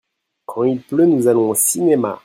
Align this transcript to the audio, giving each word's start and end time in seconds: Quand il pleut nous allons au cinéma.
Quand 0.47 0.63
il 0.63 0.81
pleut 0.81 1.05
nous 1.05 1.27
allons 1.27 1.51
au 1.51 1.53
cinéma. 1.53 2.19